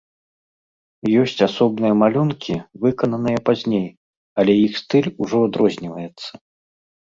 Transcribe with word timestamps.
Ёсць 1.23 1.43
асобныя 1.47 1.93
малюнкі, 2.03 2.55
выкананыя 2.85 3.43
пазней, 3.51 3.85
але 4.45 4.53
іх 4.65 4.73
стыль 4.81 5.11
ужо 5.27 5.37
адрозніваецца. 5.51 6.29